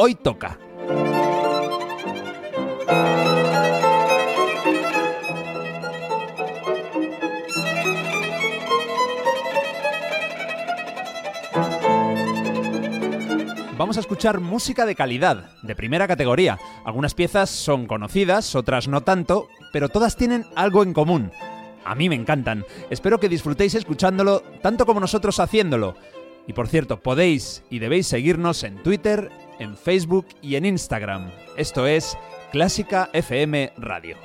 [0.00, 0.56] Hoy Toca.
[13.76, 16.60] Vamos a escuchar música de calidad, de primera categoría.
[16.84, 21.32] Algunas piezas son conocidas, otras no tanto, pero todas tienen algo en común.
[21.84, 22.64] A mí me encantan.
[22.88, 25.96] Espero que disfrutéis escuchándolo tanto como nosotros haciéndolo.
[26.46, 31.30] Y por cierto, podéis y debéis seguirnos en Twitter, en Facebook y en Instagram.
[31.56, 32.16] Esto es
[32.52, 34.16] Clásica FM Radio.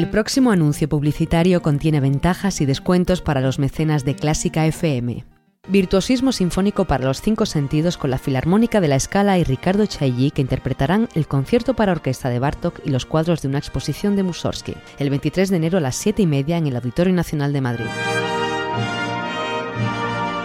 [0.00, 5.26] El próximo anuncio publicitario contiene ventajas y descuentos para los mecenas de Clásica FM.
[5.68, 10.30] Virtuosismo sinfónico para los cinco sentidos con la Filarmónica de la Escala y Ricardo Chailly
[10.30, 14.22] que interpretarán el concierto para orquesta de Bartok y los cuadros de una exposición de
[14.22, 17.60] Mussorgsky, el 23 de enero a las 7 y media en el Auditorio Nacional de
[17.60, 17.84] Madrid.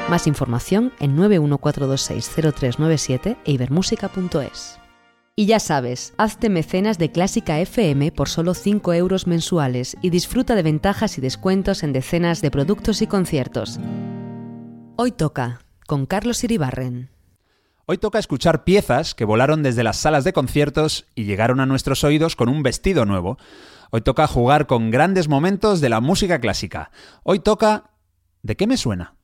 [0.10, 4.85] Más información en 914260397 e.
[5.38, 10.56] Y ya sabes, hazte mecenas de Clásica FM por solo 5 euros mensuales y disfruta
[10.56, 13.78] de ventajas y descuentos en decenas de productos y conciertos.
[14.96, 17.10] Hoy toca, con Carlos Iribarren.
[17.86, 22.06] Hoy toca escuchar piezas que volaron desde las salas de conciertos y llegaron a nuestros
[22.06, 23.38] oídos con un vestido nuevo.
[23.92, 26.92] Hoy toca jugar con grandes momentos de la música clásica.
[27.24, 27.92] Hoy toca...
[28.42, 29.16] ¿De qué me suena?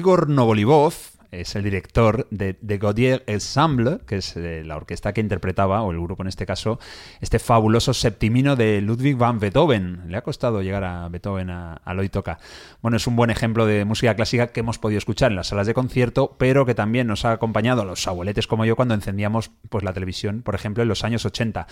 [0.00, 0.94] Igor Novolivov
[1.30, 5.90] es el director de The Gaudier Ensemble, que es eh, la orquesta que interpretaba, o
[5.90, 6.80] el grupo en este caso,
[7.20, 10.04] este fabuloso septimino de Ludwig van Beethoven.
[10.08, 12.38] Le ha costado llegar a Beethoven a, a lo toca.
[12.80, 15.66] Bueno, es un buen ejemplo de música clásica que hemos podido escuchar en las salas
[15.66, 19.50] de concierto, pero que también nos ha acompañado a los abueletes como yo cuando encendíamos
[19.68, 21.66] pues la televisión, por ejemplo, en los años 80.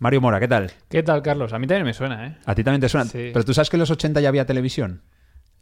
[0.00, 0.72] Mario Mora, ¿qué tal?
[0.88, 1.52] ¿Qué tal, Carlos?
[1.52, 2.36] A mí también me suena, ¿eh?
[2.44, 3.06] ¿A ti también te suena?
[3.06, 3.30] Sí.
[3.32, 5.02] Pero tú sabes que en los 80 ya había televisión.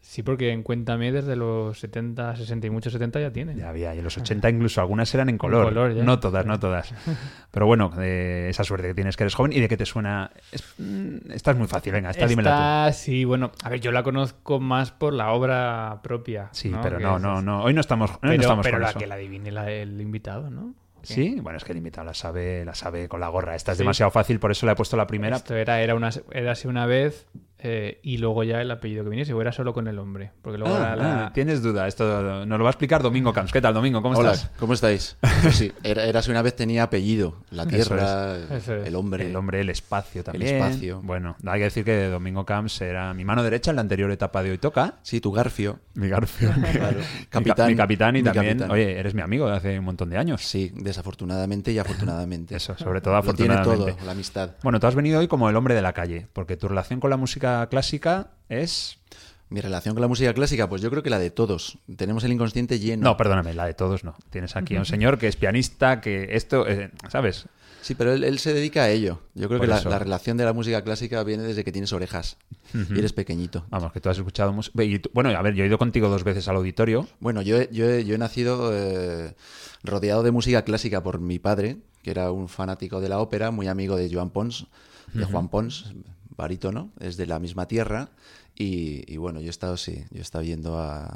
[0.08, 3.58] Sí, porque en Cuéntame desde los 70, 60 y muchos 70 ya tienen.
[3.58, 5.64] Ya había, y en los 80 incluso algunas eran en color.
[5.64, 6.04] color, ya.
[6.04, 6.94] no todas, no todas.
[7.50, 10.30] Pero bueno, de esa suerte que tienes que eres joven y de que te suena.
[10.52, 13.90] es- mm, esta es muy fácil, venga, esta, dímela Esta, sí, bueno, a ver, yo
[13.90, 16.44] la conozco más por la obra propia.
[16.44, 16.48] tú.
[16.52, 16.80] Sí, ¿no?
[16.82, 17.62] pero no, es- no, no.
[17.64, 18.98] Hoy no estamos, hoy Pero, no estamos pero con la eso.
[19.00, 20.72] que la adivine la- el invitado, ¿no?
[21.02, 23.54] Sí, bueno, es que el invitado la sabe, la sabe con la gorra.
[23.54, 23.82] Esta es Sí.
[23.84, 25.36] demasiado fácil, por eso le he puesto la primera.
[25.36, 27.26] Esto era, era, una, era así una vez
[27.58, 30.30] eh, y luego ya el apellido que viniese, o era solo con el hombre.
[30.42, 33.32] Porque luego Ah, era la- ah, Tienes duda, esto nos lo va a explicar Domingo
[33.32, 33.52] Camps.
[33.52, 34.02] ¿Qué tal, Domingo?
[34.02, 34.50] ¿Cómo Hola, estás?
[34.58, 35.16] ¿cómo estáis?
[35.42, 37.36] Pues sí, era, una vez tenía apellido.
[37.50, 38.86] La Eso tierra, Eso es.
[38.88, 39.26] el hombre.
[39.26, 40.56] El hombre, el espacio también.
[40.56, 41.00] espacio.
[41.02, 44.42] Bueno, hay que decir que Domingo Camps era mi mano derecha en la anterior etapa
[44.42, 44.94] de Hoy Toca.
[45.02, 45.78] Sí, tu Garfio.
[45.94, 46.50] Mi Garfio.
[46.72, 46.98] Claro.
[47.20, 47.68] Mi, Capitán.
[47.68, 48.70] mi capitán y Mi también, capitán.
[48.70, 50.42] oye, eres mi amigo de hace un montón de años.
[50.42, 52.56] Sí, desafortunadamente y afortunadamente.
[52.56, 53.92] Eso, sobre todo Lo tiene afortunadamente.
[53.94, 54.50] todo, la amistad.
[54.62, 57.10] Bueno, tú has venido hoy como el hombre de la calle, porque tu relación con
[57.10, 58.98] la música clásica es...
[59.48, 61.78] Mi relación con la música clásica, pues yo creo que la de todos.
[61.96, 63.04] Tenemos el inconsciente lleno.
[63.04, 64.16] No, perdóname, la de todos no.
[64.30, 67.46] Tienes aquí a un señor que es pianista, que esto, eh, ¿sabes?
[67.86, 69.20] Sí, pero él, él se dedica a ello.
[69.34, 72.36] Yo creo Por que la, relación de la música clásica viene desde que tienes orejas
[72.74, 73.64] y eres pequeñito.
[73.70, 74.76] Vamos, que tú has escuchado música...
[75.12, 77.06] Bueno, a ver, yo he ido contigo dos veces al auditorio.
[77.20, 79.36] Bueno, yo yo he nacido eh,
[79.84, 83.68] rodeado de música clásica por mi padre, que era un fanático de la ópera, muy
[83.68, 84.66] amigo de Joan Pons,
[85.12, 85.94] de Juan Pons,
[86.36, 88.10] barítono, es de la misma tierra.
[88.54, 91.08] Y, y bueno, yo he estado, sí, yo he estado yendo a, A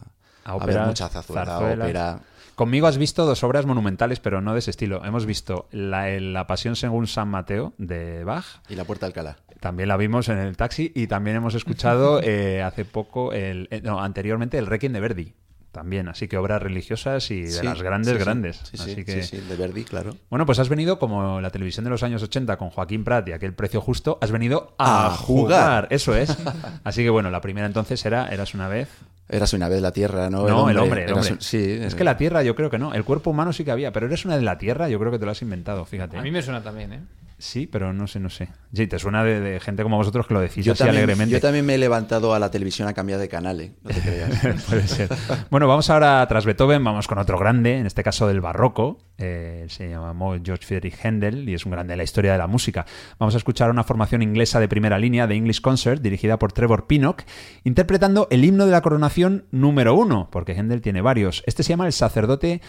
[0.45, 1.61] a ver óperas, mucha zarzuelas.
[1.63, 2.21] ópera.
[2.55, 5.03] Conmigo has visto dos obras monumentales, pero no de ese estilo.
[5.05, 9.37] Hemos visto la, la Pasión según San Mateo de Bach, Y la Puerta de Alcalá.
[9.61, 13.81] También la vimos en el taxi y también hemos escuchado eh, hace poco, el, eh,
[13.83, 15.35] no, anteriormente, el Requiem de Verdi.
[15.73, 18.25] También, así que obras religiosas y de Sí, las grandes, sí, sí.
[18.25, 18.57] grandes.
[18.57, 20.17] Sí, sí, así que, sí, sí, de Verdi, claro.
[20.29, 23.33] Bueno, pues has venido como la televisión de los años 80 con Joaquín Prat y
[23.33, 25.17] aquel precio justo, has venido a, A jugar.
[25.17, 25.87] jugar.
[25.91, 26.37] Eso es.
[26.85, 28.89] Así que bueno, la primera entonces era Eras una vez.
[29.29, 30.39] Eras una vez la tierra, ¿no?
[30.49, 31.35] No, el hombre, el hombre.
[31.35, 32.93] un- sí, es eh, que la tierra yo creo que no.
[32.93, 35.21] El cuerpo humano sí que había, pero eres una de la tierra, yo creo que
[35.21, 36.19] te lo has inventado, fíjate.
[36.19, 37.01] A mí me suena también, ¿eh?
[37.41, 38.49] Sí, pero no sé, no sé.
[38.73, 41.33] Sí, te suena de, de gente como vosotros que lo decís Yo así también, alegremente.
[41.33, 43.73] yo también me he levantado a la televisión a cambiar de canal, ¿eh?
[43.83, 44.65] No te creas.
[44.69, 45.09] Puede ser.
[45.51, 48.99] Bueno, vamos ahora tras Beethoven, vamos con otro grande, en este caso del barroco.
[49.21, 52.47] Eh, se llamó George Friedrich Händel y es un grande de la historia de la
[52.47, 52.87] música.
[53.19, 56.87] Vamos a escuchar una formación inglesa de primera línea de English Concert dirigida por Trevor
[56.87, 57.23] Pinnock,
[57.65, 61.43] interpretando el himno de la coronación número uno, porque Händel tiene varios.
[61.47, 62.63] Este se llama El sacerdote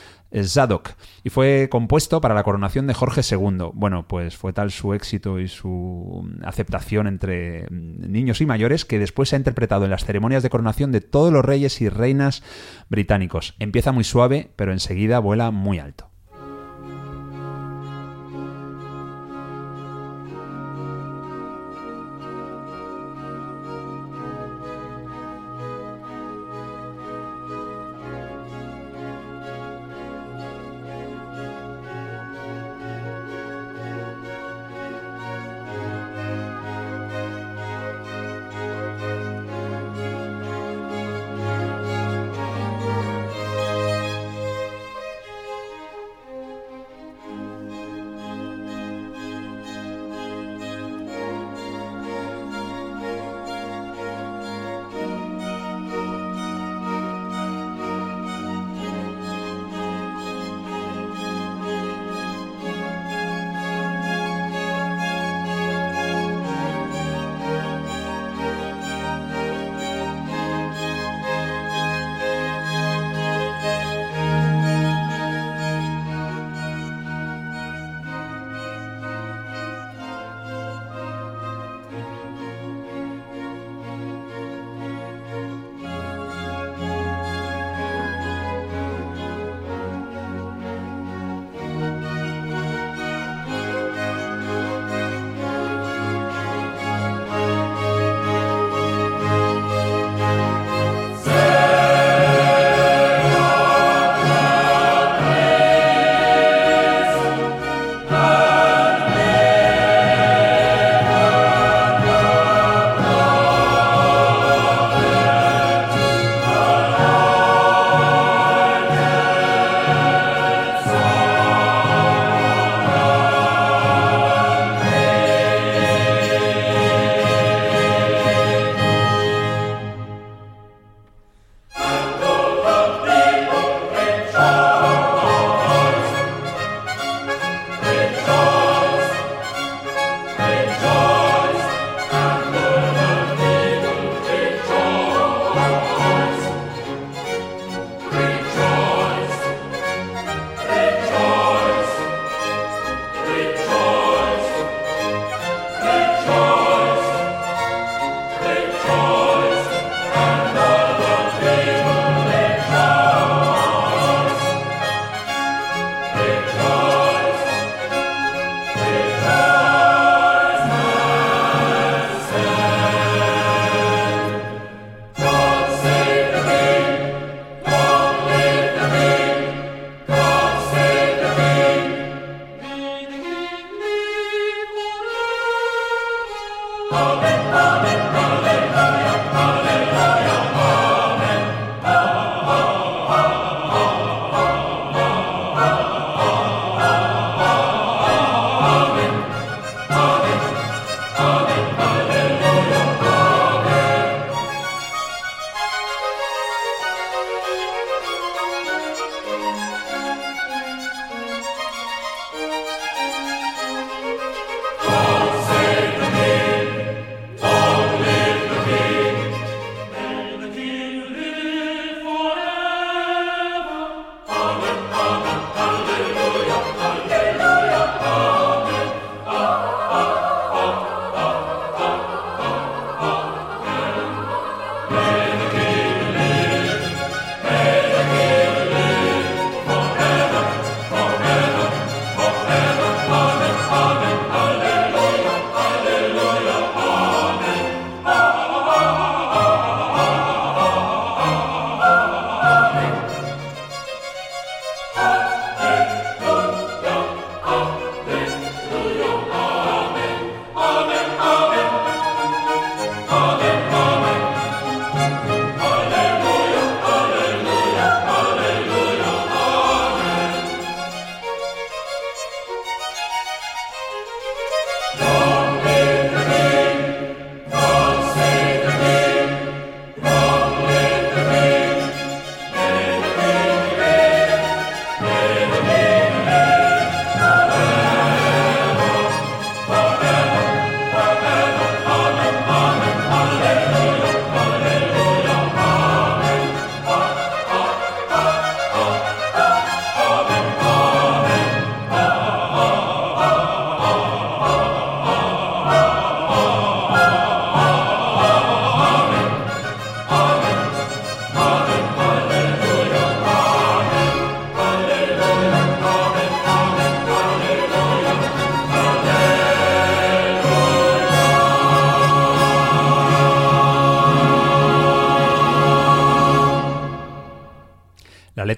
[0.44, 0.90] Zadok
[1.24, 3.72] y fue compuesto para la coronación de Jorge II.
[3.74, 9.00] Bueno, pues fue tal su éxito y su aceptación entre mm, niños y mayores que
[9.00, 12.44] después se ha interpretado en las ceremonias de coronación de todos los reyes y reinas
[12.90, 13.56] británicos.
[13.60, 16.11] Empieza muy suave, pero enseguida vuela muy alto.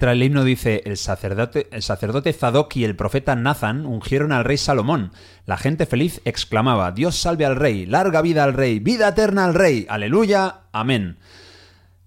[0.04, 4.44] Letra del himno dice, el sacerdote, el sacerdote Zadok y el profeta Nathan ungieron al
[4.44, 5.14] rey Salomón.
[5.46, 9.54] La gente feliz exclamaba, Dios salve al rey, larga vida al rey, vida eterna al
[9.54, 11.20] rey, aleluya, amén.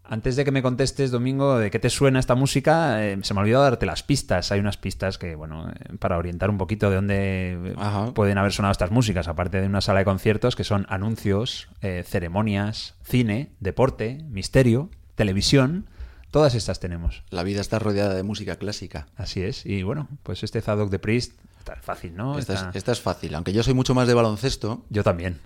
[0.04, 3.40] Antes de que me contestes, Domingo, de qué te suena esta música, eh, se me
[3.40, 4.52] ha olvidado darte las pistas.
[4.52, 8.12] Hay unas pistas que, bueno, eh, para orientar un poquito de dónde Ajá.
[8.12, 12.04] pueden haber sonado estas músicas, aparte de una sala de conciertos, que son anuncios, eh,
[12.06, 15.86] ceremonias, cine, deporte, misterio, televisión.
[16.30, 17.22] Todas estas tenemos.
[17.30, 19.06] La vida está rodeada de música clásica.
[19.16, 19.64] Así es.
[19.64, 22.38] Y bueno, pues este Zadok de Priest, está fácil, ¿no?
[22.38, 23.34] Esta, Está- es, esta es fácil.
[23.34, 25.38] Aunque yo soy mucho más de baloncesto, Yo también.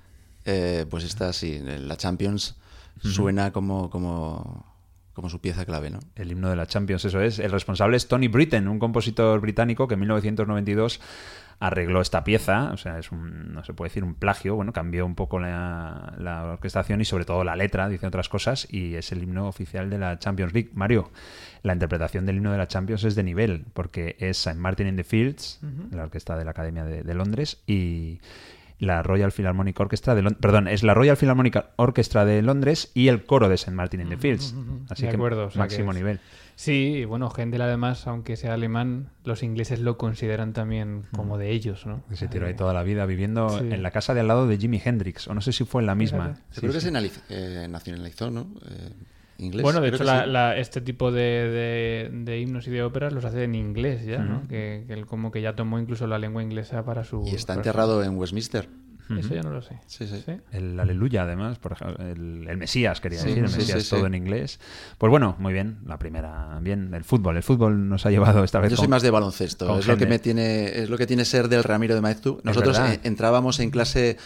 [0.44, 2.56] eh, pues esta sí, la Champions
[3.02, 4.66] suena como, como,
[5.12, 6.00] como su pieza clave, ¿no?
[6.16, 7.38] El himno de la Champions, eso es.
[7.38, 11.00] El responsable es Tony Britten, un compositor británico que en 1992
[11.60, 12.70] arregló esta pieza.
[12.72, 14.56] O sea, es un, no se puede decir un plagio.
[14.56, 18.66] Bueno, cambió un poco la, la orquestación y sobre todo la letra, dice otras cosas,
[18.70, 20.70] y es el himno oficial de la Champions League.
[20.74, 21.10] Mario,
[21.62, 24.58] la interpretación del himno de la Champions es de nivel, porque es St.
[24.58, 25.60] Martin in the Fields,
[25.92, 28.20] la orquesta de la Academia de, de Londres, y
[28.80, 33.08] la Royal Philharmonic Orchestra de Londres, perdón, es la Royal Philharmonic Orchestra de Londres y
[33.08, 33.70] el coro de St.
[33.72, 34.54] Martin in the Fields.
[34.88, 36.18] Así De que acuerdo, o sea que máximo nivel.
[36.56, 41.50] Sí, y bueno, Händel además, aunque sea alemán, los ingleses lo consideran también como de
[41.52, 42.02] ellos, ¿no?
[42.08, 43.64] Que se tiró ahí toda la vida viviendo Sí.
[43.70, 45.86] en la casa de al lado de Jimi Hendrix, o no sé si fue en
[45.86, 46.36] la misma.
[46.50, 46.90] Sí, Creo que se
[47.30, 48.48] eh, nacionalizó, ¿no?
[48.68, 48.92] Eh,
[49.40, 49.62] inglés.
[49.62, 50.30] Bueno, de creo hecho, la- sí.
[50.30, 54.18] la- este tipo de, de- de himnos y de óperas los hace en inglés ya,
[54.18, 54.42] ¿no?
[54.48, 57.24] Que, que él como que ya tomó incluso la lengua inglesa para su...
[57.26, 58.68] Y está su- enterrado en Westminster.
[59.18, 59.76] Eso ya no lo sé.
[59.88, 60.22] Sí, sí.
[60.24, 60.34] ¿Sí?
[60.52, 63.90] El Aleluya, además, por ejemplo, el, el Mesías, quería Sí, decir, el sí, Mesías sí,
[63.90, 64.06] todo sí.
[64.06, 64.60] en inglés.
[64.98, 68.60] Pues bueno, muy bien, la primera, bien, el fútbol, el fútbol nos ha llevado esta
[68.60, 69.80] vez Yo soy más de baloncesto.
[69.80, 72.40] Es lo que me tiene, es lo que tiene ser del Ramiro de Maeztu.
[72.44, 74.16] Nosotros eh, entrábamos en clase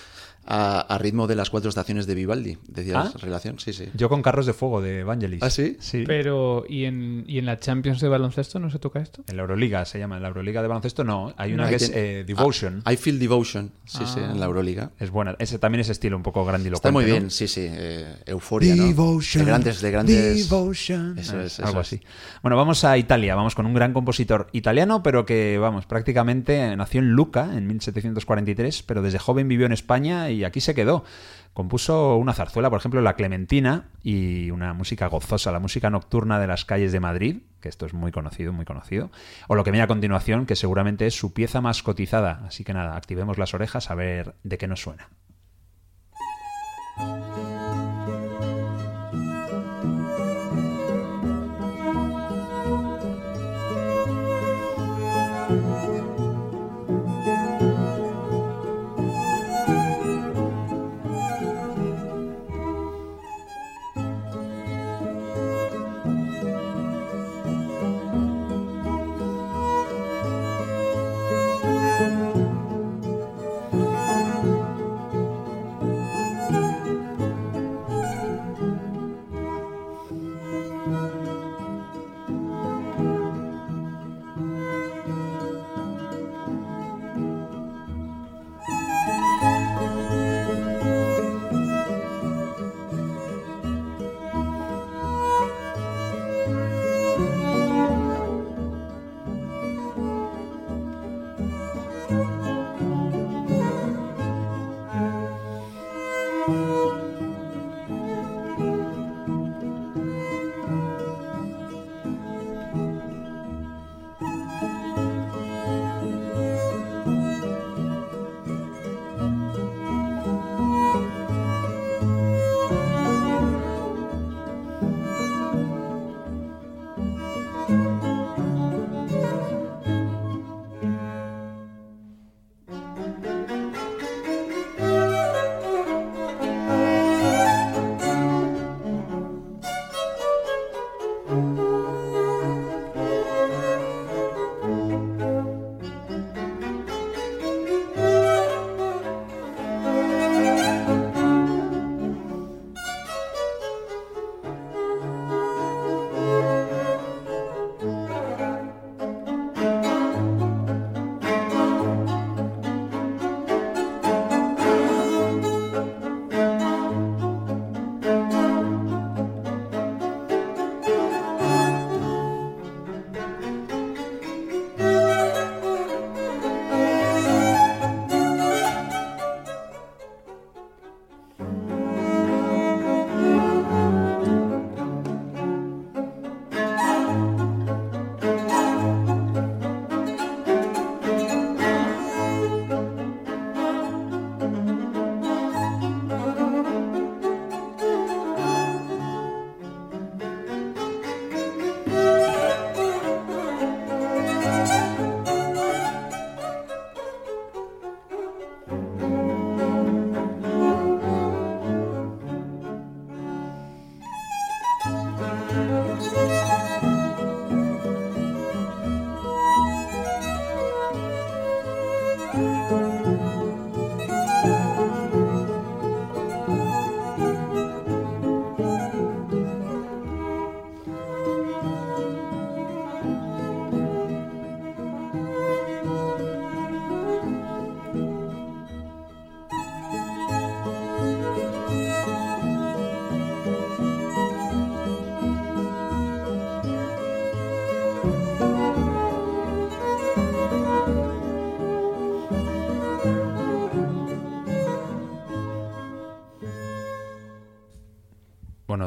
[0.47, 2.59] a, a ritmo de las cuatro estaciones de Vivaldi.
[2.69, 3.19] ¿Decías ¿Ah?
[3.21, 3.59] relación?
[3.59, 3.87] Sí, sí.
[3.95, 5.43] Yo con Carros de Fuego de Evangelis.
[5.43, 5.77] ¿Ah, sí?
[5.81, 6.05] Sí.
[6.07, 9.23] Pero, ¿y en, ¿y en la Champions de baloncesto no se toca esto?
[9.29, 11.69] En la Euroliga se llama, en la Euroliga de baloncesto no, hay una No.
[11.69, 12.83] que Ahí es eh, Devotion.
[12.85, 13.73] Ah, I Feel Devotion.
[13.85, 14.31] Sí, sí, Ah.
[14.33, 14.91] en la Euroliga.
[14.99, 16.89] Es buena, ese también ese estilo un poco grandilocuente.
[16.89, 17.11] Está muy ¿no?
[17.11, 17.67] bien, sí, sí.
[17.69, 18.85] eh, euforia, ¿no?
[18.87, 20.49] De grandes, de grandes.
[20.51, 21.19] Devotion.
[21.19, 21.87] Eso Eh, es, algo eso es.
[21.87, 22.01] así.
[22.43, 27.01] Bueno, vamos a Italia, vamos con un gran compositor italiano, pero que, vamos, prácticamente nació
[27.01, 31.05] en Lucca en 1743, pero desde joven vivió en España y aquí se quedó.
[31.53, 36.49] Compuso una zarzuela, por ejemplo, La Clementina, y una música gozosa, la música nocturna de
[36.49, 39.13] las calles de Madrid, que esto es muy conocido, muy conocido,
[39.47, 42.43] o lo que viene a continuación, que seguramente es su pieza más cotizada.
[42.45, 45.09] Así que nada, activemos las orejas a ver de qué nos suena.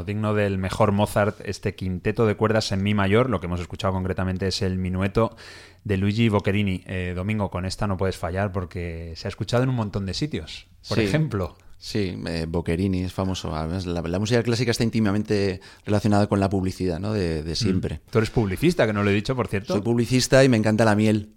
[0.08, 3.93] Digno del mejor Mozart, este quinteto de cuerdas en mi mayor, lo que hemos escuchado
[3.93, 5.36] concretamente es el minueto
[5.84, 6.84] de Luigi Boccherini.
[6.88, 10.15] Eh, Domingo, con esta no puedes fallar porque se ha escuchado en un montón de
[10.15, 10.65] sitios.
[10.89, 11.04] Por Sí.
[11.04, 13.56] ejemplo, Sí, eh, Boccherini es famoso.
[13.56, 17.13] Además, la, la música clásica está íntimamente relacionada con la publicidad, ¿no?
[17.13, 18.02] De, de siempre.
[18.10, 19.74] tú eres publicista, que no lo he dicho, por cierto.
[19.74, 21.36] Soy publicista y me encanta la miel.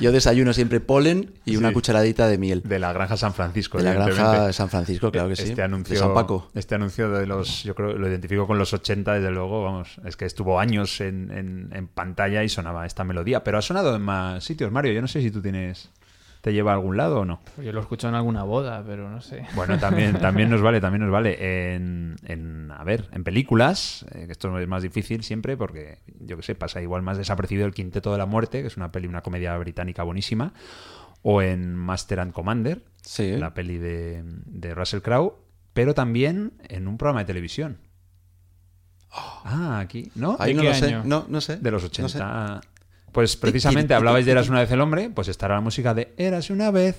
[0.00, 2.62] Yo desayuno siempre polen y una cucharadita de miel.
[2.64, 3.78] De la granja San Francisco.
[3.78, 5.44] De la granja San Francisco, claro que sí.
[5.44, 6.50] Este anuncio, De San Paco.
[6.54, 10.16] Este anuncio de los, yo creo, lo identifico con los 80, desde luego, vamos, es
[10.16, 14.02] que estuvo años en, en- en pantalla y sonaba esta melodía, pero ha sonado en
[14.02, 15.90] más sitios, Mario, yo no sé si tú tienes,
[16.40, 17.40] te lleva a algún lado o no.
[17.54, 19.44] Pues yo lo he escuchado en alguna boda, pero no sé.
[19.54, 21.74] Bueno, también, también nos vale, también nos vale.
[21.74, 26.36] En, en, a ver, en películas, eh, que esto es más difícil siempre porque, yo
[26.36, 29.06] que sé, pasa igual más desapercibido el Quinteto de la Muerte, que es una peli,
[29.06, 30.54] una comedia británica buenísima,
[31.22, 33.36] o en Master and Commander, Sí.
[33.36, 35.34] la peli de, de Russell Crowe,
[35.74, 37.78] pero también en un programa de televisión.
[39.12, 40.36] Ah, aquí, ¿no?
[40.38, 40.86] Ahí ¿De no qué lo sé.
[40.86, 41.02] año?
[41.04, 41.56] No, no sé.
[41.56, 42.60] De los No 80.
[42.62, 42.68] sé.
[43.12, 46.50] Pues precisamente hablabais de Eras una vez el hombre, pues estará la música de Eras
[46.50, 46.96] una vez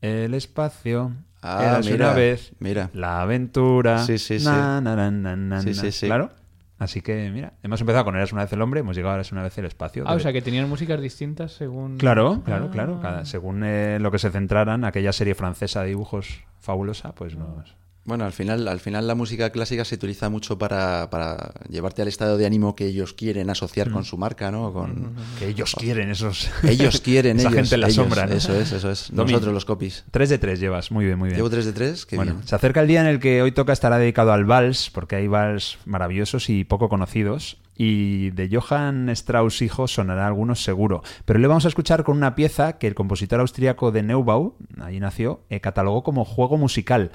[0.00, 1.12] el espacio.
[1.42, 2.90] Ah, Eras mira, una vez mira.
[2.92, 4.04] la aventura.
[4.04, 4.44] Sí, sí, sí.
[4.44, 6.06] na, na, na, na, na, Sí, sí, sí.
[6.06, 6.30] Claro.
[6.78, 9.32] Así que, mira, hemos empezado con Eras una vez el hombre, hemos llegado a Eras
[9.32, 10.04] una vez el espacio.
[10.06, 11.98] Ah, o sea que tenían músicas distintas según.
[11.98, 12.72] Claro, claro, Ah.
[12.72, 13.00] claro.
[13.02, 17.74] Cada- según eh, lo que se centraran, aquella serie francesa de dibujos fabulosa, pues nos...
[18.10, 22.08] Bueno, al final, al final la música clásica se utiliza mucho para, para llevarte al
[22.08, 23.92] estado de ánimo que ellos quieren asociar Mm.
[23.92, 24.72] con su marca, ¿no?
[24.72, 25.14] Con...
[25.38, 26.50] Que ellos quieren esos...
[26.64, 27.56] Ellos quieren, Esa ellos.
[27.60, 27.94] gente en la ellos.
[27.94, 28.34] sombra, ¿no?
[28.34, 29.12] Eso es, eso es.
[29.12, 30.04] Nosotros los copies.
[30.10, 31.36] 3 de 3 llevas, muy bien, muy bien.
[31.36, 32.48] Llevo 3 de 3, qué bueno, bien.
[32.48, 35.28] se acerca el día en el que hoy toca estará dedicado al vals, porque hay
[35.28, 37.58] vals maravillosos y poco conocidos.
[37.82, 41.02] Y de Johann Strauss hijo sonará algunos seguro.
[41.24, 45.00] Pero le vamos a escuchar con una pieza que el compositor austríaco de Neubau, ahí
[45.00, 47.10] nació, eh, catalogó como juego musical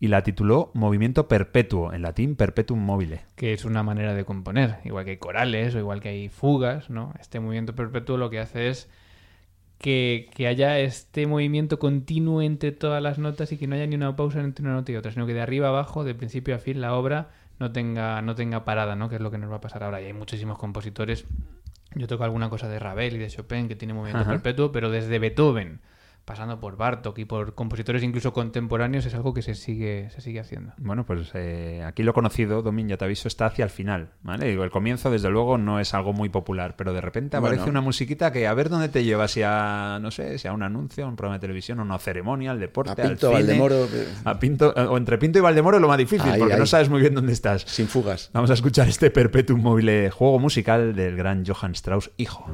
[0.00, 3.20] y la tituló Movimiento Perpetuo, en latín Perpetuum mobile.
[3.36, 4.78] Que es una manera de componer.
[4.84, 7.14] Igual que hay corales o igual que hay fugas, ¿no?
[7.20, 8.90] Este movimiento perpetuo lo que hace es
[9.78, 13.94] que, que haya este movimiento continuo entre todas las notas y que no haya ni
[13.94, 16.58] una pausa entre una nota y otra, sino que de arriba abajo, de principio a
[16.58, 19.08] fin, la obra no tenga, no tenga parada, ¿no?
[19.08, 20.00] Que es lo que nos va a pasar ahora.
[20.00, 21.24] Y hay muchísimos compositores.
[21.94, 24.32] Yo toco alguna cosa de Ravel y de Chopin que tiene movimiento Ajá.
[24.32, 25.80] perpetuo, pero desde Beethoven
[26.28, 30.40] pasando por Bartok y por compositores incluso contemporáneos, es algo que se sigue, se sigue
[30.40, 30.74] haciendo.
[30.76, 34.46] Bueno, pues eh, aquí lo conocido, Domin, ya te aviso, está hacia el final, ¿vale?
[34.46, 37.70] Digo, el comienzo, desde luego, no es algo muy popular, pero de repente aparece Bueno.
[37.70, 40.62] una musiquita que a ver dónde te lleva, si a, no sé, si a un
[40.62, 43.46] anuncio, a un programa de televisión, a una ceremonia, al deporte, A Pinto, al cine,
[43.46, 44.08] Valdemoro, eh.
[44.26, 46.90] a Pinto, o entre Pinto y Valdemoro es lo más difícil, Ahí, porque no sabes
[46.90, 47.62] muy bien dónde estás.
[47.62, 48.28] Sin fugas.
[48.34, 52.44] Vamos a escuchar este Perpetuum mobile juego musical del gran Johann Strauss, hijo.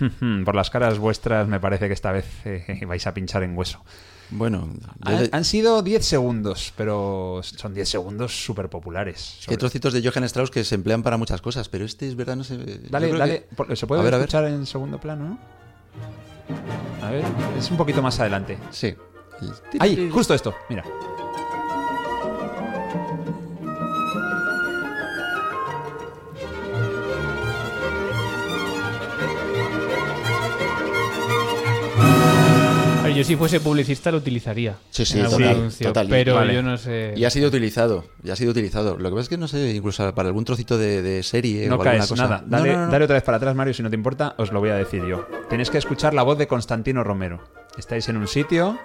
[0.44, 3.80] Por las caras vuestras me parece que esta vez eh, vais a pinchar en hueso.
[4.34, 4.66] Bueno,
[5.02, 9.38] Han, sido 10 segundos, pero son 10 segundos súper populares.
[9.46, 12.36] hay trocitos de Johann Strauss que se emplean para muchas cosas, pero este es verdad,
[12.36, 12.56] no sé.
[12.88, 13.46] Dale, dale.
[13.68, 14.24] que- ¿Se puede A ver, a ver.
[14.28, 15.38] escuchar en segundo plano?
[16.98, 17.06] no?
[17.06, 17.24] A ver,
[17.58, 18.56] es un poquito más adelante.
[18.70, 18.94] Sí.
[19.78, 20.84] Ahí, justo esto, mira.
[33.14, 34.76] Yo si fuese publicista lo utilizaría.
[34.90, 36.06] Sí, sí, en algún total, anuncio, total.
[36.08, 36.54] Pero Vale.
[36.54, 37.14] yo no sé.
[37.16, 38.96] Y ha sido utilizado, ya ha sido utilizado.
[38.98, 41.72] Lo que pasa es que no sé, incluso para algún trocito de, de serie No
[41.76, 42.22] o alguna caes cosa.
[42.24, 42.44] nada.
[42.46, 42.92] Dale, no, no, no.
[42.92, 45.04] dale otra vez para atrás, Mario, si no te importa, os lo voy a decir
[45.06, 45.26] yo.
[45.48, 47.40] Tenéis que escuchar la voz de Constantino Romero.
[47.78, 48.78] Estáis en un sitio,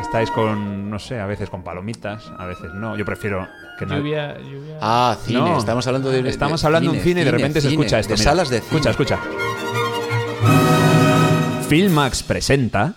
[0.00, 2.96] estáis con, no sé, a veces con palomitas, a veces no.
[2.96, 3.46] Yo prefiero
[3.78, 3.96] que no.
[3.98, 4.78] Lluvia, lluvia.
[4.80, 5.38] Ah, cine.
[5.40, 5.58] No.
[5.58, 6.28] Estamos hablando de.
[6.28, 8.14] Estamos de hablando de un cine y de repente se escucha esto.
[8.14, 8.30] De mira.
[8.30, 8.66] salas de cine.
[8.70, 9.18] Escucha, escucha.
[11.68, 12.94] Filmax presenta.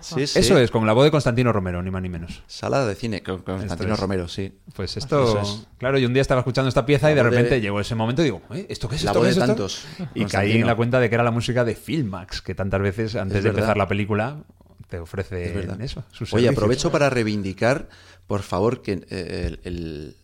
[0.00, 0.38] Sí, sí.
[0.38, 2.42] Eso es, con la voz de Constantino Romero, ni más ni menos.
[2.46, 4.00] Sala de cine con con Constantino es.
[4.00, 4.52] Romero, sí.
[4.74, 5.66] Pues esto, es.
[5.78, 8.26] claro, y un día estaba escuchando esta pieza y de repente llegó ese momento y
[8.26, 8.66] digo, ¿eh?
[8.68, 9.04] ¿esto qué es?
[9.04, 9.54] La ¿Esto voz qué de es esto?".
[9.54, 12.80] tantos, Y caí en la cuenta de que era la música de Filmax, que tantas
[12.80, 13.60] veces antes Es de verdad.
[13.62, 14.42] empezar la película
[14.88, 16.04] te ofrece Es eso.
[16.32, 17.88] Oye, aprovecho para reivindicar,
[18.26, 20.16] por favor, que eh, el- el-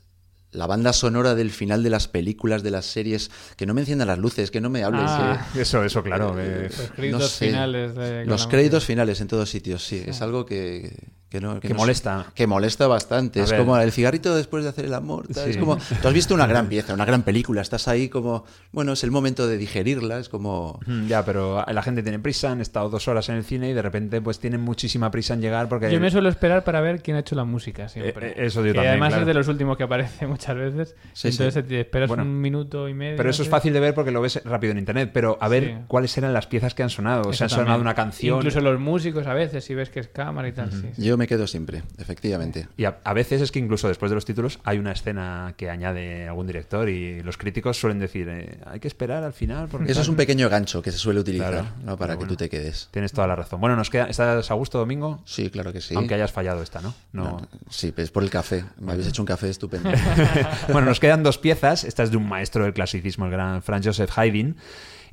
[0.57, 4.09] la banda sonora del final de las películas, de las series, que no me enciendan
[4.09, 5.03] las luces, que no me hables.
[5.05, 5.47] Ah.
[5.55, 6.35] Eso, eso, claro.
[6.38, 7.47] eh, Los créditos no sé.
[7.47, 8.25] finales de.
[8.27, 8.87] Los créditos música.
[8.87, 10.03] finales en todos sitios, sí.
[10.07, 10.92] Es algo que,
[11.37, 12.27] que Que, no, que, molesta.
[12.35, 13.42] Que molesta bastante.
[13.42, 15.27] es como el cigarrito después de hacer el amor.
[15.31, 18.92] Es como, tú has visto una gran pieza, una gran película, estás ahí como, bueno,
[18.92, 20.81] es el momento de digerirla, es como...
[21.09, 23.83] Ya, pero la gente tiene prisa, han estado dos horas en el cine y de
[23.83, 25.90] repente pues tienen muchísima prisa en llegar porque...
[25.90, 28.29] Yo me suelo esperar para ver quién ha hecho la música siempre.
[28.29, 30.94] Eh, eh, eso yo que además es de los últimos que aparece muchas veces.
[31.22, 33.16] entonces te esperas un minuto y medio.
[33.16, 35.83] Pero eso es fácil de ver porque lo ves rápido en internet, pero a ver
[35.88, 37.29] cuáles eran las piezas que han sonado.
[37.29, 38.37] O sea, han sonado una canción...
[38.38, 40.70] Incluso los músicos a veces, si ves que es cámara y tal.
[40.96, 42.69] Yo me quedo siempre, efectivamente.
[42.77, 46.29] Y a, veces es que incluso después de los títulos hay una escena que añade
[46.29, 49.69] algún director y los críticos suelen decir, eh, hay que esperar al final.
[49.69, 51.65] Porque Eso es un pequeño gancho que se suele utilizar
[51.99, 52.89] para que tú te quedes.
[52.91, 53.61] Tienes toda la razón.
[53.61, 55.23] Bueno, nos queda, ¿estás a gusto domingo?
[55.25, 55.95] Sí, claro que sí.
[55.95, 56.95] Aunque hayas fallado esta, ¿no?
[57.12, 57.49] no...
[57.71, 58.65] sí, es por el café.
[58.79, 59.91] Me habéis hecho un café estupendo.
[60.73, 61.85] bueno, nos quedan dos piezas.
[61.85, 64.57] Esta es de un maestro del clasicismo, el gran Franz Joseph Haydn,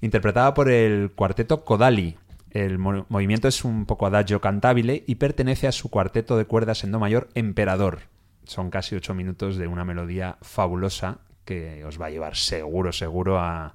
[0.02, 2.18] interpretada por el cuarteto Kodali.
[2.54, 6.92] El movimiento es un poco adagio cantabile y pertenece a su cuarteto de cuerdas en
[6.92, 8.02] do mayor Emperador.
[8.46, 13.40] Son casi ocho minutos de una melodía fabulosa que os va a llevar seguro, seguro
[13.40, 13.74] a,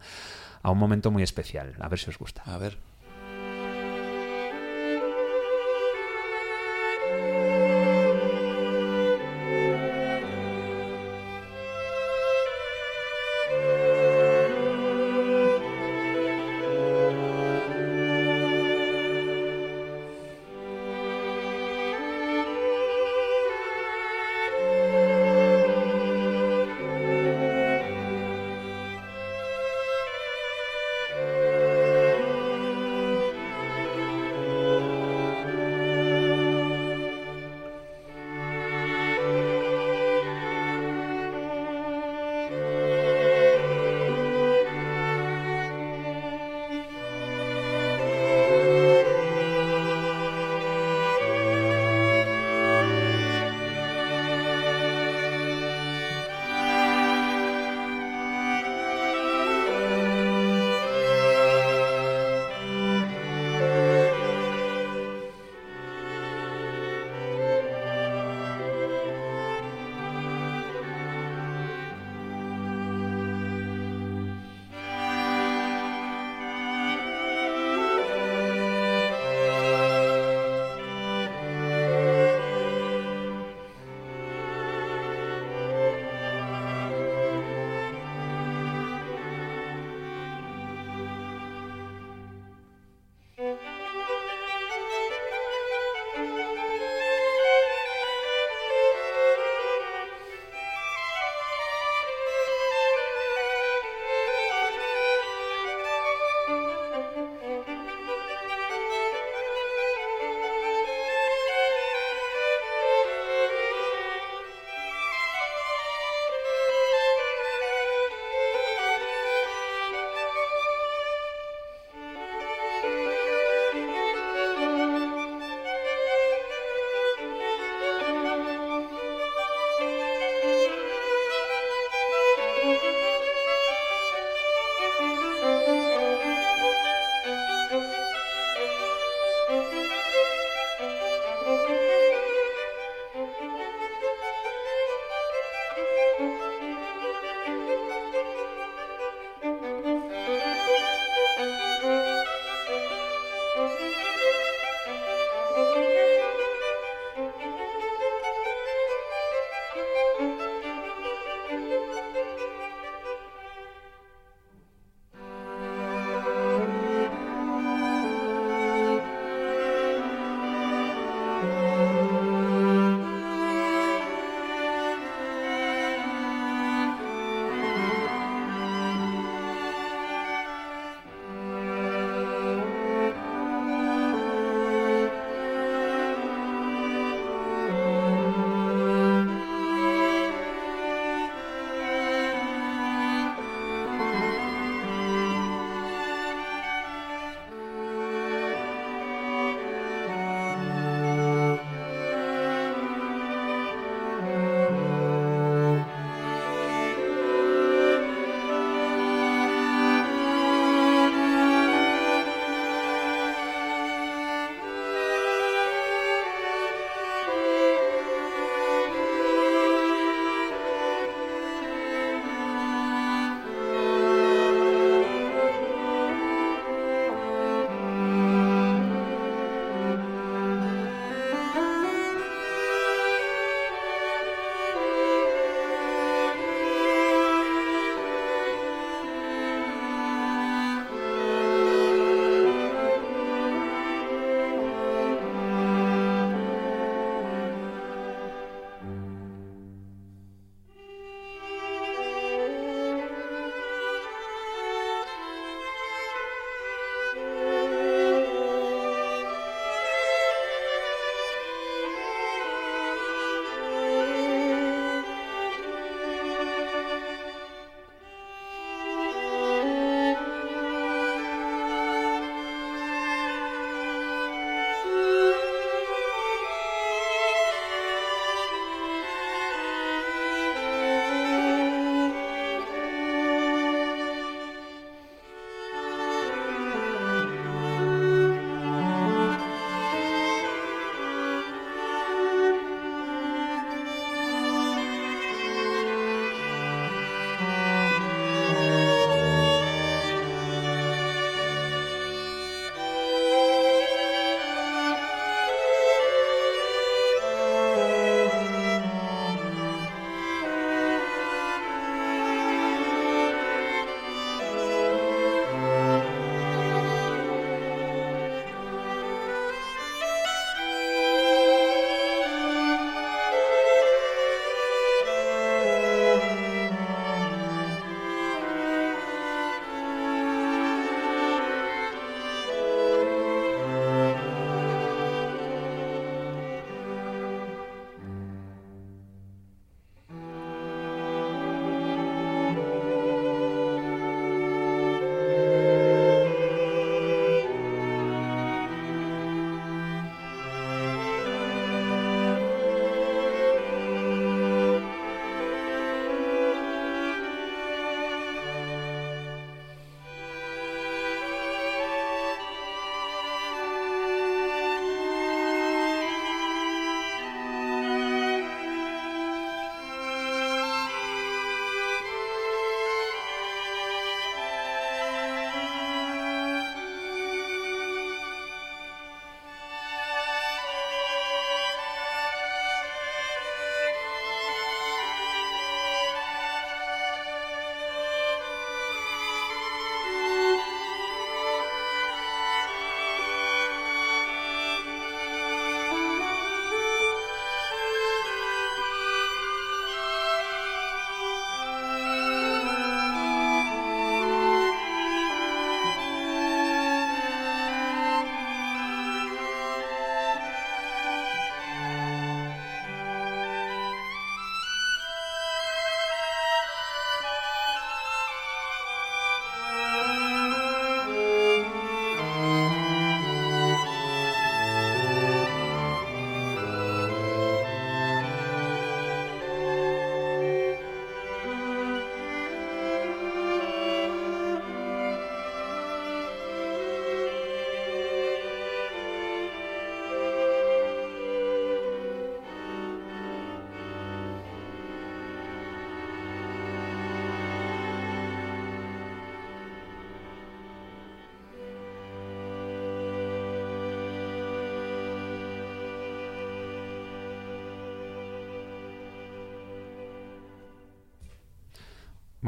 [0.63, 1.75] a un momento muy especial.
[1.81, 2.43] A ver si os gusta.
[2.47, 2.79] A ver.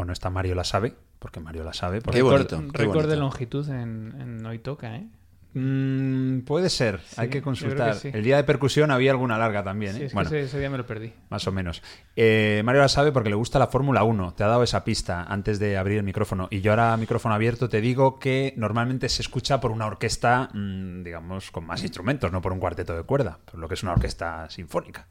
[0.01, 2.01] Bueno, esta Mario la sabe, porque Mario la sabe.
[2.01, 5.07] porque- Qué Récord- bonito, qué récord de longitud en, en Hoy Toca, ¿eh?
[5.53, 7.93] Mm, puede ser, hay que consultar.
[7.93, 8.11] que sí.
[8.15, 10.05] El día de percusión había alguna larga también, Sí, ¿eh?
[10.07, 11.13] es que Bueno, ese, ese día me lo perdí.
[11.29, 11.83] más o menos.
[12.17, 14.33] Eh, Mario la sabe porque le gusta la Fórmula 1.
[14.33, 16.49] Te ha dado esa pista antes de abrir el micrófono.
[16.51, 21.03] Y yo ahora, micrófono abierto, te digo que normalmente se escucha por una orquesta, mm,
[21.03, 23.93] digamos, con más instrumentos, no por un cuarteto de cuerda, por lo que es una
[23.93, 25.07] orquesta sinfónica.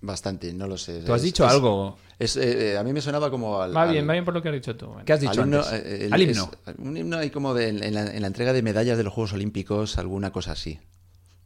[0.00, 1.00] Bastante, no lo sé.
[1.00, 1.98] Tú has Es- dicho es- algo.
[2.18, 3.74] es, eh, eh, a mí me sonaba como al.
[3.76, 4.86] Va al- bien, va bien por lo que has dicho tú.
[4.88, 5.04] bueno.
[5.04, 5.72] ¿Qué has dicho al himno, antes?
[5.72, 6.50] eh, el- Al himno.
[6.66, 9.12] es- un himno ahí como de, en, la, en la entrega de medallas de los
[9.12, 10.78] Juegos Olímpicos, alguna cosa así.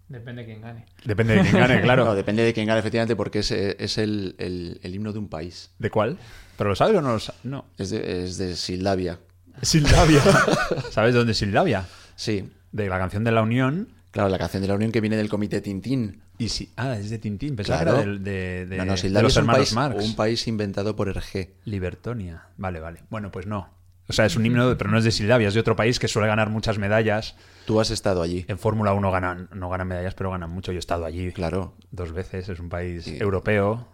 [0.09, 0.87] Depende de quién gane.
[1.05, 2.05] Depende de quién gane, claro.
[2.05, 5.29] No, depende de quién gane, efectivamente, porque es, es el, el- el himno de un
[5.29, 5.71] país.
[5.79, 6.19] ¿De cuál?
[6.59, 7.41] ¿Pero lo sabes o no lo sabes?
[7.45, 7.67] No.
[7.79, 9.21] Es de, es de Sildavia.
[9.63, 10.21] Sildavia.
[10.91, 11.87] ¿Sabes dónde es Sildavia?
[12.17, 12.51] Sí.
[12.73, 13.89] De la canción de la Unión.
[14.11, 16.23] Claro, la canción de la Unión que viene del comité Tintín.
[16.41, 18.19] Y si, ah, es de Tintín, pensaba Claro.
[18.19, 20.05] de, de- no, no, de Sildavia los es un hermanos país, Marx.
[20.05, 21.55] un país inventado por Hergé.
[21.65, 22.45] Libertonia.
[22.57, 23.01] Vale, vale.
[23.11, 23.69] Bueno, pues no.
[24.09, 26.09] O sea, es un himno, pero no es de Sildavia, es de otro país que
[26.09, 27.37] suele ganar muchas medallas.
[27.67, 28.45] Tú has estado allí.
[28.49, 30.73] En Fórmula 1 ganan, no ganan medallas, pero ganan mucho.
[30.73, 31.77] Yo he estado allí Claro.
[31.93, 32.49] dos veces.
[32.49, 33.19] Es un país Sí.
[33.21, 33.87] europeo.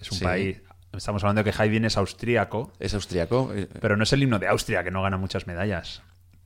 [0.00, 0.24] Es un Sí.
[0.24, 0.60] país.
[0.92, 3.52] Estamos hablando de que Haydn es austríaco, Es austriaco.
[3.54, 6.02] eh, pero no es el himno de Austria, que no gana muchas medallas.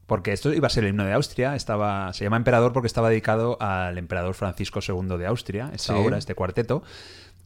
[0.06, 3.08] Porque esto iba a ser el himno de Austria, estaba, se llama Emperador porque estaba
[3.08, 5.98] dedicado al emperador Francisco II de Austria, esta Sí.
[5.98, 6.82] obra, este cuarteto.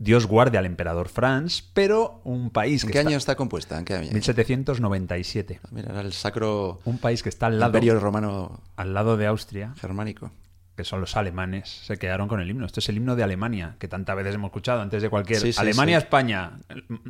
[0.01, 3.79] Dios guarde al emperador Franz, pero un país ¿En que qué está- año está compuesta?
[3.79, 4.11] ¿En qué año?
[4.13, 5.61] 1797.
[5.71, 9.27] Mira, era el sacro Un país que está al lado, imperio romano al lado de
[9.27, 10.31] Austria, germánico.
[10.79, 12.65] Que son los alemanes, se quedaron con el himno.
[12.65, 15.41] Esto es el himno de Alemania, que tantas veces hemos escuchado antes de cualquier...
[15.41, 16.05] Sí, sí, Alemania, sí.
[16.05, 16.53] España,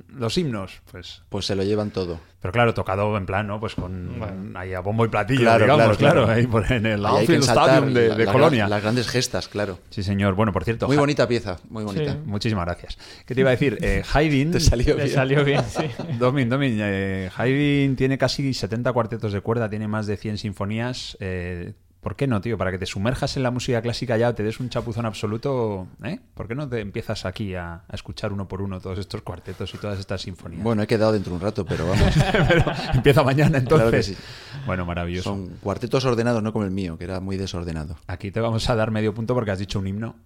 [0.08, 1.22] los himnos, pues...
[1.28, 2.18] Pues se lo llevan todo.
[2.40, 3.60] Pero claro, tocado en plan, ¿no?
[3.60, 4.58] Pues con Bueno.
[4.58, 6.40] ahí a bombo y platillo, Claro, digamos, claro, claro, claro.
[6.40, 8.68] ahí por- en el ensaltar Stadium de, la- de la- Colonia.
[8.68, 9.78] Las grandes gestas, claro.
[9.90, 10.34] Sí, señor.
[10.34, 12.12] Bueno, por cierto, Muy bonita pieza, muy bonita.
[12.12, 12.18] Sí.
[12.24, 12.96] Muchísimas gracias.
[13.26, 13.76] ¿Qué te iba a decir?
[13.82, 14.52] Eh, Haydn...
[14.52, 15.10] Te salió bien.
[15.10, 15.84] salió bien, sí.
[16.18, 21.18] Domin, Domin, eh, Haydn tiene casi 70 cuartetos de cuerda, tiene más de 100 sinfonías.
[21.20, 21.74] eh,
[22.08, 22.56] ¿Por qué no, tío?
[22.56, 26.18] Para que te sumerjas en la música clásica ya, te des un chapuzón absoluto, ¿eh?
[26.32, 29.74] ¿Por qué no te empiezas aquí a, a escuchar uno por uno todos estos cuartetos
[29.74, 30.62] y todas estas sinfonías?
[30.62, 32.14] Bueno, he quedado dentro de un rato, pero vamos.
[32.48, 34.06] Pero empieza mañana entonces.
[34.06, 34.62] Claro sí.
[34.64, 35.28] Bueno, maravilloso.
[35.28, 37.98] Son cuartetos ordenados, no como el mío, que era muy desordenado.
[38.06, 40.16] Aquí te vamos a dar medio punto porque has dicho un himno.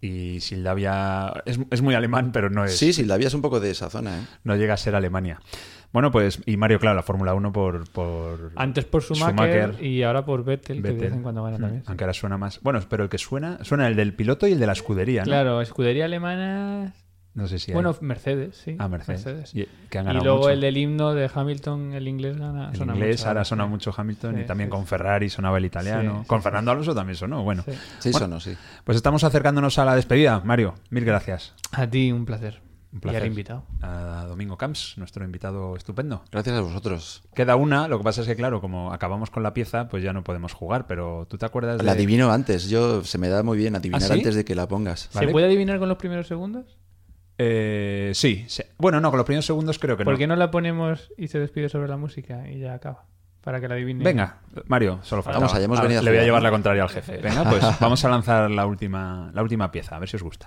[0.00, 2.76] Y Sildavia es, es muy alemán, pero no es.
[2.76, 4.26] Sí, Sildavia es un poco de esa zona, ¿eh?
[4.44, 5.40] No llega a ser Alemania.
[5.92, 10.24] Bueno, pues, y Mario, claro, la Fórmula 1 por, por Antes por Schumacher, y ahora
[10.24, 11.82] por Vettel, que de vez en cuando gana Mm, también.
[11.82, 11.86] sí.
[11.88, 12.60] Aunque ahora suena más.
[12.62, 15.26] Bueno, pero el que suena, suena el del piloto y el de la escudería, ¿no?
[15.26, 16.94] Claro, escudería alemana.
[17.34, 18.76] No sé si hay- Bueno, Mercedes, sí.
[18.78, 19.54] Ah, Mercedes.
[19.54, 20.50] Y, que han Y ganado luego mucho.
[20.50, 22.68] el del himno de Hamilton, el inglés gana.
[22.70, 24.86] El suena inglés mucho ahora suena mucho Hamilton y también sí, con.
[24.86, 26.20] Ferrari sonaba el italiano.
[26.22, 27.42] Sí, con sí, Fernando Alonso también sonó.
[27.42, 27.72] Bueno, Sí.
[28.00, 28.26] Sí, Bueno.
[28.26, 28.54] sonó, sí.
[28.84, 30.40] pues estamos acercándonos a la despedida.
[30.44, 31.54] Mario, mil gracias.
[31.72, 32.60] A ti, un placer.
[32.92, 33.22] Un Y placer.
[33.22, 33.64] al invitado.
[33.80, 36.24] A Domingo Camps, nuestro invitado estupendo.
[36.30, 37.22] Gracias a vosotros.
[37.34, 40.12] Queda una, lo que pasa es que, claro, como acabamos con la pieza, pues ya
[40.12, 41.84] no podemos jugar, pero ¿tú te acuerdas de...?
[41.84, 42.68] La adivino antes.
[42.68, 44.20] Yo se me da muy bien adivinar ¿Ah, sí?
[44.20, 45.08] antes de que la pongas.
[45.14, 45.26] Vale.
[45.26, 46.76] ¿Se puede adivinar con los primeros segundos?
[47.38, 48.62] Eh, sí, sí.
[48.78, 50.18] Bueno, no, con los primeros segundos creo que ¿Por no.
[50.18, 53.06] qué no la ponemos y se despide sobre la música y ya acaba?
[53.40, 54.04] Para que la adivine.
[54.04, 55.40] Venga, Mario, solo faltaba.
[55.46, 57.16] Vamos allá, hemos venido a Le voy a llevar la contraria al jefe.
[57.16, 60.46] Venga, pues vamos a lanzar la última, la última pieza, a ver si os gusta.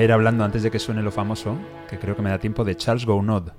[0.00, 2.38] Voy a ir hablando antes de que suene lo famoso, que creo que me da
[2.38, 3.50] tiempo, de Charles Gounod,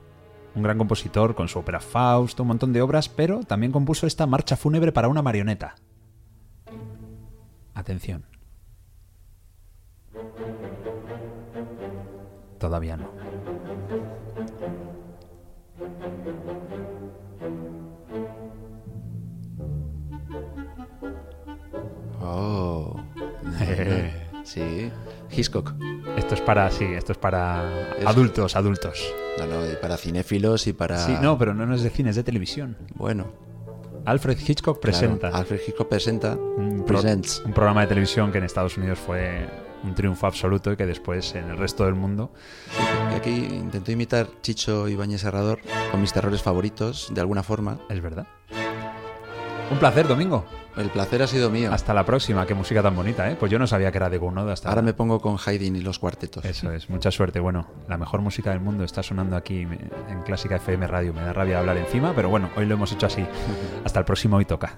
[0.55, 4.25] un gran compositor con su ópera Faust, un montón de obras, pero también compuso esta
[4.25, 5.75] marcha fúnebre para una marioneta.
[7.75, 8.25] Atención.
[12.57, 13.11] Todavía no.
[22.19, 22.99] Oh.
[24.43, 24.91] sí.
[25.29, 25.75] Hitchcock.
[26.17, 29.13] Esto es para, sí, esto es para Es- adultos, adultos.
[29.39, 30.97] No, no, y para cinéfilos y para.
[30.99, 32.77] Sí, no, pero no no es de cine, es de televisión.
[32.95, 33.27] Bueno.
[34.03, 36.35] Alfred Hitchcock claro, presenta Alfred Hitchcock presenta.
[36.35, 37.43] un, pro- Presents.
[37.45, 39.47] un programa de televisión que en Estados Unidos fue
[39.83, 42.31] un triunfo absoluto y que después en el resto del mundo
[43.11, 45.59] Y aquí intento imitar Chicho Ibáñez Serrador
[45.91, 47.77] con mis terrores favoritos, de alguna forma.
[47.89, 48.25] es verdad.
[49.71, 50.43] Un placer, Domingo.
[50.75, 51.71] El placer ha sido mío.
[51.71, 52.45] Hasta la próxima.
[52.45, 53.37] Qué música tan bonita, ¿eh?
[53.39, 55.81] Pues yo no sabía que era de Gounod hasta Ahora me pongo con Haydn y
[55.81, 56.43] los cuartetos.
[56.43, 57.39] Eso es, mucha suerte.
[57.39, 61.13] Bueno, la mejor música del mundo está sonando aquí en Clásica FM Radio.
[61.13, 63.25] Me da rabia hablar encima, pero bueno, hoy lo hemos hecho así.
[63.85, 64.77] Hasta el próximo Hoy Toca.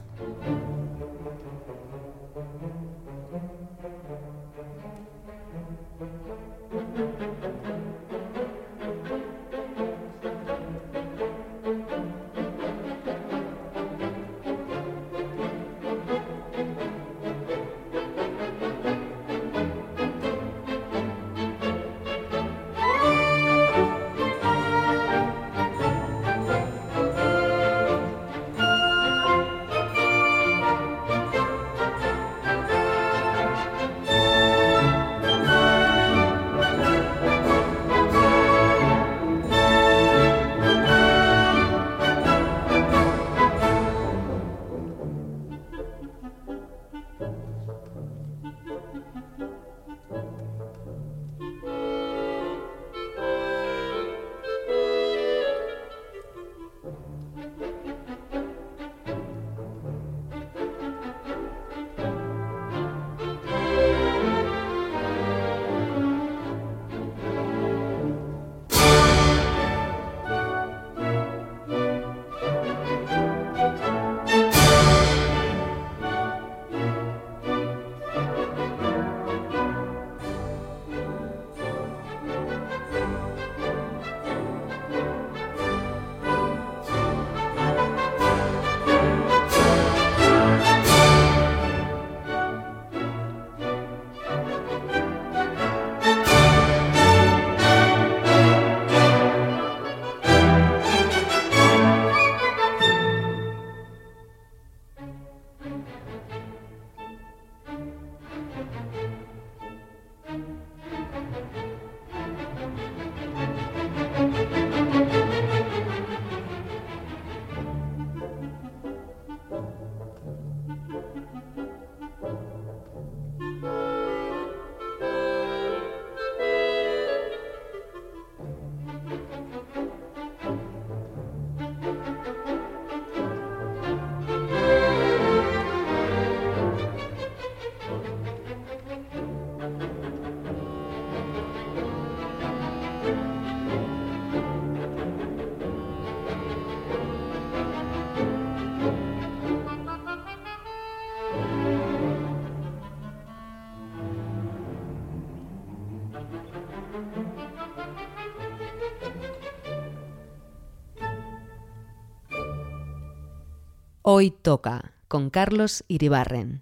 [164.05, 166.61] Hoy toca con Carlos Iribarren.